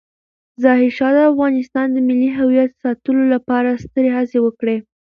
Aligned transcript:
ظاهرشاه 0.63 1.11
د 1.15 1.17
افغانستان 1.31 1.87
د 1.91 1.97
ملي 2.07 2.29
هویت 2.37 2.71
ساتلو 2.83 3.23
لپاره 3.33 3.79
سترې 3.83 4.09
هڅې 4.17 4.37
وکړې. 4.43 4.77